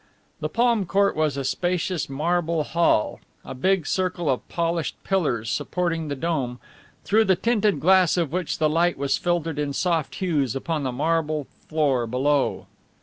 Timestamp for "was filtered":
8.97-9.59